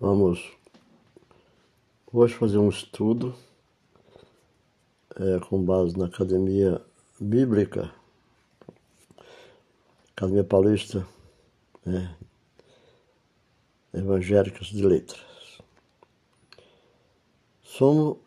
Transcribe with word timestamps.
Vamos 0.00 0.50
hoje 2.12 2.34
fazer 2.34 2.58
um 2.58 2.68
estudo 2.68 3.32
é, 5.14 5.38
com 5.38 5.64
base 5.64 5.96
na 5.96 6.06
Academia 6.06 6.84
Bíblica, 7.20 7.94
Academia 10.10 10.42
Paulista 10.42 11.06
né, 11.86 12.16
Evangélicas 13.92 14.66
de 14.66 14.84
Letras. 14.84 15.22
Somos, 17.62 18.18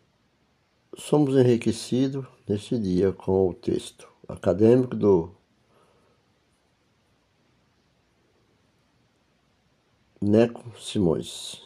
somos 0.98 1.36
enriquecidos 1.36 2.26
neste 2.48 2.80
dia 2.80 3.12
com 3.12 3.50
o 3.50 3.54
texto 3.54 4.08
acadêmico 4.26 4.96
do 4.96 5.37
Neco 10.20 10.64
Simões. 10.80 11.62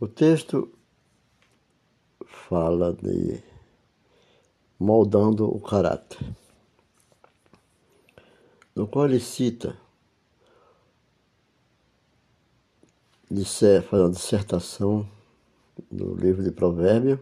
O 0.00 0.08
texto 0.08 0.68
fala 2.26 2.92
de 2.92 3.40
moldando 4.76 5.48
o 5.48 5.60
caráter, 5.60 6.18
no 8.74 8.88
qual 8.88 9.04
ele 9.04 9.20
cita 9.20 9.76
de 13.30 13.44
ser, 13.44 13.80
faz 13.82 14.02
uma 14.02 14.10
dissertação 14.10 15.08
do 15.88 16.16
livro 16.16 16.42
de 16.42 16.50
Provérbio, 16.50 17.20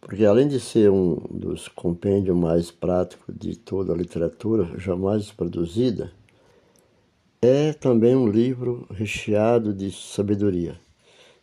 porque 0.00 0.24
além 0.24 0.46
de 0.46 0.60
ser 0.60 0.88
um 0.88 1.16
dos 1.16 1.66
compêndios 1.66 2.36
mais 2.36 2.70
práticos 2.70 3.34
de 3.36 3.56
toda 3.56 3.92
a 3.92 3.96
literatura 3.96 4.78
jamais 4.78 5.32
produzida, 5.32 6.12
é 7.44 7.72
também 7.72 8.14
um 8.14 8.28
livro 8.28 8.86
recheado 8.88 9.74
de 9.74 9.90
sabedoria. 9.90 10.78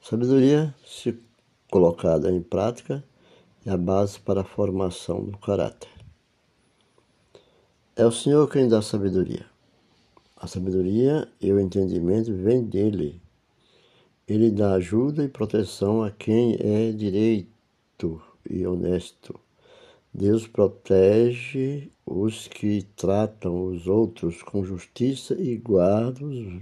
Sabedoria, 0.02 0.73
se 0.86 1.19
colocada 1.69 2.31
em 2.31 2.41
prática, 2.41 3.03
é 3.66 3.69
a 3.69 3.75
base 3.75 4.17
para 4.17 4.39
a 4.39 4.45
formação 4.45 5.25
do 5.25 5.38
caráter. 5.38 5.89
É 7.97 8.06
o 8.06 8.14
Senhor 8.14 8.50
quem 8.50 8.69
dá 8.69 8.81
sabedoria. 8.81 9.45
A 10.38 10.47
sabedoria 10.47 11.28
e 11.41 11.52
o 11.52 11.59
entendimento 11.59 12.34
vêm 12.34 12.63
dele. 12.63 13.22
Ele 14.25 14.50
dá 14.50 14.75
ajuda 14.75 15.25
e 15.25 15.28
proteção 15.28 16.02
a 16.02 16.11
quem 16.11 16.56
é 16.61 16.94
direito 16.94 18.22
e 18.50 18.66
honesto. 18.66 19.38
Deus 20.13 20.47
protege 20.47 21.91
os 22.03 22.47
que 22.47 22.81
tratam 22.95 23.67
os 23.67 23.85
outros 23.85 24.41
com 24.41 24.66
justiça 24.66 25.35
e 25.39 25.55
guarda 25.55 26.25
os, 26.25 26.61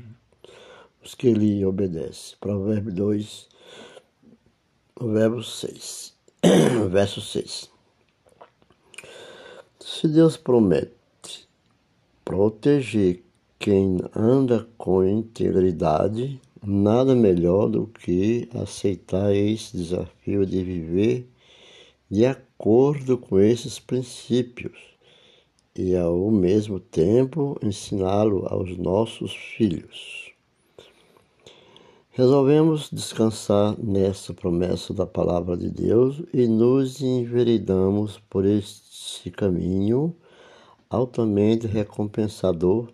os 1.04 1.16
que 1.16 1.32
lhe 1.34 1.66
obedecem. 1.66 2.36
Provérbio 2.42 2.94
2, 2.94 3.48
verbo 5.02 5.42
6, 5.42 6.14
verso 6.92 7.22
6. 7.22 7.72
Se 9.80 10.08
Deus 10.10 10.36
promete 10.36 11.48
proteger 12.26 13.24
quem 13.58 13.98
anda 14.14 14.68
com 14.78 15.08
integridade, 15.08 16.42
nada 16.62 17.16
melhor 17.16 17.70
do 17.70 17.88
que 17.88 18.50
aceitar 18.54 19.34
esse 19.34 19.78
desafio 19.78 20.46
de 20.46 20.62
viver 20.64 21.30
de 22.12 22.26
acordo 22.26 22.47
com 22.58 23.40
esses 23.40 23.80
princípios 23.80 24.78
e, 25.76 25.96
ao 25.96 26.32
mesmo 26.32 26.80
tempo, 26.80 27.58
ensiná-lo 27.62 28.48
aos 28.48 28.76
nossos 28.78 29.34
filhos. 29.34 30.32
Resolvemos 32.10 32.90
descansar 32.92 33.76
nessa 33.78 34.34
promessa 34.34 34.92
da 34.92 35.06
palavra 35.06 35.56
de 35.56 35.70
Deus 35.70 36.24
e 36.34 36.48
nos 36.48 37.00
enveredamos 37.00 38.20
por 38.28 38.44
este 38.44 39.30
caminho 39.30 40.16
altamente 40.90 41.68
recompensador 41.68 42.92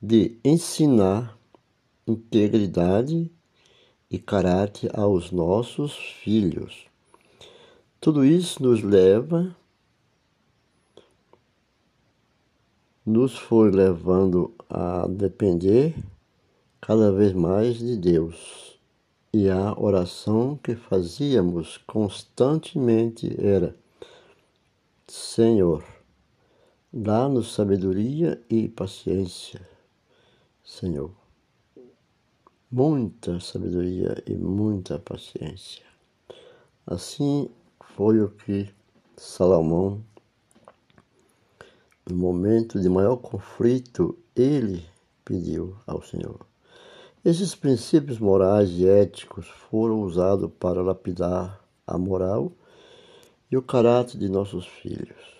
de 0.00 0.38
ensinar 0.44 1.38
integridade 2.06 3.30
e 4.10 4.18
caráter 4.18 4.90
aos 4.94 5.30
nossos 5.30 5.96
filhos 5.96 6.93
tudo 8.04 8.22
isso 8.22 8.62
nos 8.62 8.82
leva, 8.82 9.56
nos 13.06 13.34
foi 13.34 13.70
levando 13.70 14.54
a 14.68 15.06
depender 15.08 15.94
cada 16.82 17.10
vez 17.10 17.32
mais 17.32 17.78
de 17.78 17.96
Deus. 17.96 18.78
E 19.32 19.48
a 19.48 19.72
oração 19.80 20.54
que 20.62 20.76
fazíamos 20.76 21.78
constantemente 21.78 23.34
era: 23.42 23.74
Senhor, 25.08 25.82
dá-nos 26.92 27.54
sabedoria 27.54 28.38
e 28.50 28.68
paciência, 28.68 29.66
Senhor. 30.62 31.10
Muita 32.70 33.40
sabedoria 33.40 34.22
e 34.26 34.34
muita 34.34 34.98
paciência. 34.98 35.86
Assim 36.86 37.48
foi 37.94 38.20
o 38.20 38.28
que 38.28 38.68
Salomão, 39.16 40.04
no 42.08 42.16
momento 42.16 42.80
de 42.80 42.88
maior 42.88 43.16
conflito, 43.16 44.18
ele 44.34 44.84
pediu 45.24 45.76
ao 45.86 46.02
Senhor. 46.02 46.44
Esses 47.24 47.54
princípios 47.54 48.18
morais 48.18 48.68
e 48.70 48.86
éticos 48.86 49.46
foram 49.70 50.02
usados 50.02 50.50
para 50.58 50.82
lapidar 50.82 51.64
a 51.86 51.96
moral 51.96 52.52
e 53.50 53.56
o 53.56 53.62
caráter 53.62 54.18
de 54.18 54.28
nossos 54.28 54.66
filhos. 54.66 55.34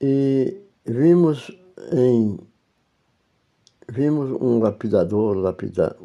E 0.00 0.60
vimos 0.84 1.50
em 1.92 2.38
Vimos 3.96 4.28
um 4.42 4.58
lapidador 4.58 5.36
lapida, 5.36 5.96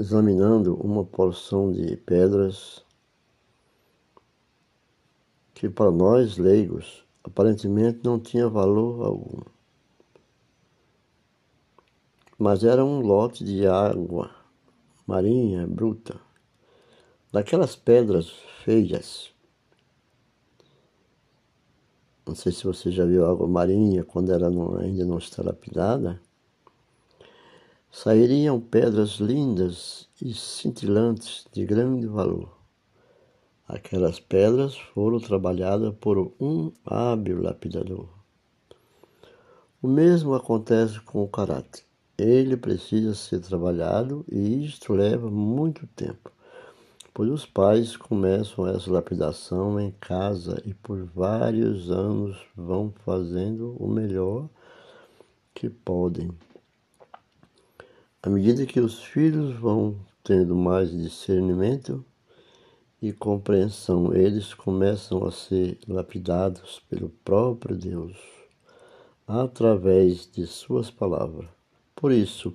examinando 0.00 0.74
uma 0.84 1.04
porção 1.04 1.70
de 1.70 1.96
pedras 1.98 2.84
que 5.54 5.68
para 5.68 5.92
nós 5.92 6.38
leigos 6.38 7.04
aparentemente 7.22 8.00
não 8.02 8.18
tinha 8.18 8.48
valor 8.48 9.06
algum. 9.06 9.42
Mas 12.36 12.64
era 12.64 12.84
um 12.84 12.98
lote 12.98 13.44
de 13.44 13.64
água 13.64 14.28
marinha 15.06 15.68
bruta, 15.68 16.18
daquelas 17.30 17.76
pedras 17.76 18.28
feias. 18.64 19.32
Não 22.26 22.34
sei 22.34 22.50
se 22.50 22.64
você 22.64 22.90
já 22.90 23.04
viu 23.04 23.24
água 23.24 23.46
marinha 23.46 24.02
quando 24.02 24.32
ela 24.32 24.50
não, 24.50 24.78
ainda 24.78 25.04
não 25.04 25.18
está 25.18 25.44
lapidada 25.44 26.20
sairiam 27.98 28.60
pedras 28.60 29.12
lindas 29.12 30.06
e 30.20 30.34
cintilantes 30.34 31.46
de 31.50 31.64
grande 31.64 32.06
valor. 32.06 32.54
Aquelas 33.66 34.20
pedras 34.20 34.76
foram 34.76 35.18
trabalhadas 35.18 35.94
por 35.98 36.30
um 36.38 36.70
hábil 36.84 37.40
lapidador. 37.40 38.06
O 39.80 39.88
mesmo 39.88 40.34
acontece 40.34 41.00
com 41.00 41.22
o 41.22 41.28
caráter. 41.28 41.84
Ele 42.18 42.54
precisa 42.54 43.14
ser 43.14 43.40
trabalhado 43.40 44.26
e 44.30 44.66
isto 44.66 44.92
leva 44.92 45.30
muito 45.30 45.86
tempo, 45.96 46.30
pois 47.14 47.30
os 47.30 47.46
pais 47.46 47.96
começam 47.96 48.68
essa 48.68 48.92
lapidação 48.92 49.80
em 49.80 49.90
casa 49.92 50.62
e 50.66 50.74
por 50.74 51.02
vários 51.14 51.90
anos 51.90 52.36
vão 52.54 52.92
fazendo 53.06 53.74
o 53.82 53.88
melhor 53.88 54.50
que 55.54 55.70
podem 55.70 56.30
à 58.26 58.28
medida 58.28 58.66
que 58.66 58.80
os 58.80 59.04
filhos 59.04 59.54
vão 59.54 59.94
tendo 60.24 60.56
mais 60.56 60.90
discernimento 60.90 62.04
e 63.00 63.12
compreensão, 63.12 64.12
eles 64.12 64.52
começam 64.52 65.24
a 65.24 65.30
ser 65.30 65.78
lapidados 65.86 66.82
pelo 66.90 67.08
próprio 67.24 67.76
Deus 67.76 68.16
através 69.28 70.28
de 70.28 70.44
suas 70.44 70.90
palavras. 70.90 71.46
Por 71.94 72.10
isso, 72.10 72.52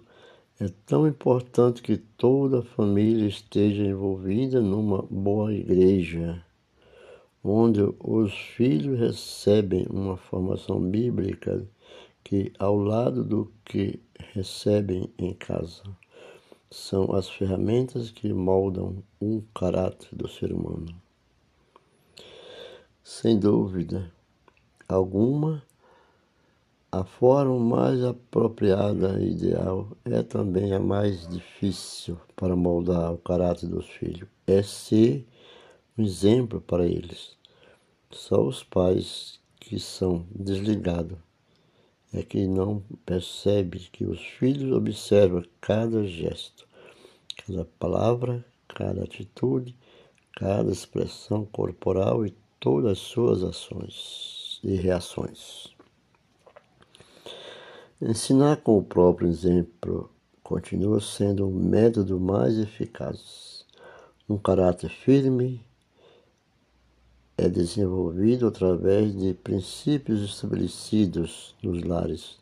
é 0.59 0.68
tão 0.85 1.07
importante 1.07 1.81
que 1.81 1.95
toda 1.95 2.59
a 2.59 2.65
família 2.65 3.29
esteja 3.29 3.81
envolvida 3.81 4.59
numa 4.59 5.03
boa 5.03 5.53
igreja, 5.53 6.44
onde 7.41 7.79
os 7.97 8.33
filhos 8.33 9.00
recebem 9.00 9.88
uma 9.89 10.18
formação 10.18 10.81
bíblica 10.81 11.65
que, 12.25 12.51
ao 12.59 12.75
lado 12.75 13.23
do 13.23 13.50
que 13.63 14.01
recebem 14.33 15.12
em 15.18 15.33
casa, 15.33 15.83
são 16.69 17.13
as 17.13 17.29
ferramentas 17.29 18.12
que 18.12 18.31
moldam 18.33 19.03
o 19.19 19.44
caráter 19.53 20.09
do 20.15 20.27
ser 20.27 20.53
humano. 20.53 20.95
Sem 23.03 23.38
dúvida 23.39 24.12
alguma, 24.88 25.63
A 26.94 27.06
forma 27.06 27.57
mais 27.57 28.03
apropriada 28.03 29.18
e 29.21 29.31
ideal 29.31 29.88
é 30.03 30.21
também 30.21 30.73
a 30.73 30.79
mais 30.79 31.25
difícil 31.25 32.19
para 32.35 32.53
moldar 32.53 33.13
o 33.13 33.18
caráter 33.18 33.69
dos 33.69 33.88
filhos. 33.88 34.27
É 34.45 34.62
ser 34.62 35.25
um 35.97 36.03
exemplo 36.03 36.59
para 36.59 36.85
eles. 36.85 37.38
Só 38.12 38.45
os 38.45 38.62
pais 38.62 39.39
que 39.57 39.79
são 39.79 40.25
desligados 40.35 41.18
é 42.13 42.23
que 42.23 42.45
não 42.47 42.83
percebe 43.05 43.79
que 43.91 44.05
os 44.05 44.19
filhos 44.19 44.71
observam 44.71 45.43
cada 45.59 46.05
gesto, 46.05 46.67
cada 47.45 47.65
palavra, 47.79 48.45
cada 48.67 49.03
atitude, 49.03 49.75
cada 50.35 50.71
expressão 50.71 51.45
corporal 51.45 52.25
e 52.25 52.33
todas 52.59 52.91
as 52.91 52.97
suas 52.99 53.43
ações 53.43 54.59
e 54.63 54.75
reações. 54.75 55.73
Ensinar 58.01 58.57
com 58.57 58.77
o 58.77 58.83
próprio 58.83 59.27
exemplo 59.27 60.09
continua 60.43 60.99
sendo 60.99 61.47
o 61.47 61.53
método 61.53 62.19
mais 62.19 62.57
eficaz. 62.57 63.65
Um 64.27 64.37
caráter 64.37 64.89
firme 64.89 65.63
é 67.41 67.49
desenvolvido 67.49 68.45
através 68.45 69.17
de 69.17 69.33
princípios 69.33 70.21
estabelecidos 70.21 71.55
nos 71.63 71.81
lares. 71.81 72.38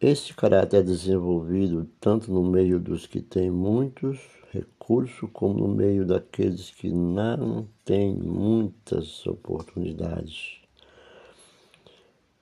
Este 0.00 0.34
caráter 0.34 0.80
é 0.80 0.82
desenvolvido 0.82 1.88
tanto 2.00 2.32
no 2.32 2.42
meio 2.42 2.80
dos 2.80 3.06
que 3.06 3.20
têm 3.20 3.48
muitos 3.48 4.18
recursos, 4.52 5.30
como 5.32 5.54
no 5.54 5.68
meio 5.68 6.04
daqueles 6.04 6.68
que 6.68 6.88
não 6.88 7.68
têm 7.84 8.12
muitas 8.12 9.24
oportunidades. 9.24 10.60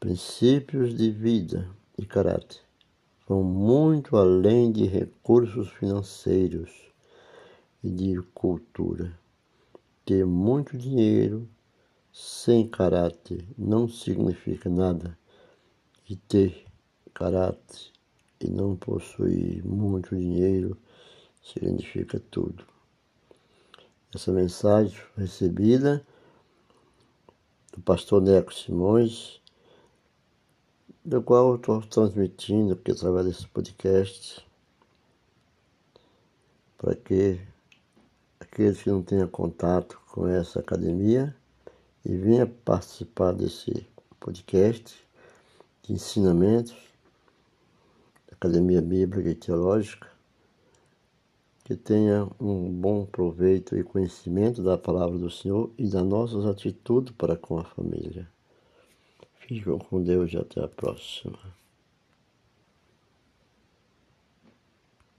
Princípios 0.00 0.97
de 0.97 1.11
vida 1.11 1.69
e 1.99 2.06
caráter 2.06 2.61
vão 3.29 3.43
muito 3.43 4.17
além 4.17 4.73
de 4.73 4.87
recursos 4.87 5.69
financeiros 5.69 6.70
e 7.82 7.90
de 7.90 8.23
cultura. 8.32 9.24
Ter 10.05 10.25
muito 10.27 10.77
dinheiro 10.77 11.49
sem 12.12 12.69
caráter 12.69 13.47
não 13.56 13.89
significa 13.89 14.69
nada. 14.69 15.19
E 16.09 16.17
ter 16.17 16.65
caráter 17.15 17.91
e 18.41 18.51
não 18.51 18.77
possuir 18.77 19.65
muito 19.65 20.15
dinheiro 20.15 20.77
significa 21.43 22.21
tudo. 22.31 22.65
Essa 24.15 24.31
mensagem 24.31 25.01
recebida 25.17 26.07
do 27.73 27.81
pastor 27.81 28.21
Neco 28.23 28.53
Simões 28.53 29.41
do 31.05 31.23
qual 31.23 31.50
eu 31.50 31.57
estou 31.57 31.83
transmitindo 31.83 32.73
aqui 32.73 32.93
através 32.93 33.27
desse 33.27 33.47
podcast, 33.49 34.47
para 36.79 36.95
que 36.95 37.39
aqueles 38.55 38.81
que 38.81 38.89
não 38.89 39.03
tenham 39.03 39.27
contato 39.27 40.01
com 40.12 40.29
essa 40.29 40.61
academia 40.61 41.35
e 42.05 42.17
venham 42.17 42.47
participar 42.47 43.33
desse 43.33 43.85
podcast 44.21 44.97
de 45.83 45.93
ensinamentos 45.93 46.73
da 48.29 48.37
Academia 48.37 48.81
Bíblica 48.81 49.29
e 49.29 49.35
Teológica, 49.35 50.09
que 51.65 51.75
tenha 51.75 52.29
um 52.39 52.71
bom 52.71 53.05
proveito 53.05 53.77
e 53.77 53.83
conhecimento 53.83 54.62
da 54.62 54.79
palavra 54.79 55.19
do 55.19 55.31
Senhor 55.31 55.73
e 55.77 55.89
das 55.89 56.05
nossas 56.05 56.47
atitudes 56.47 57.12
para 57.17 57.37
com 57.37 57.59
a 57.59 57.65
família. 57.65 58.29
Fiquem 59.35 59.79
com 59.79 60.00
Deus 60.00 60.33
e 60.33 60.37
até 60.37 60.62
a 60.62 60.69
próxima. 60.69 61.39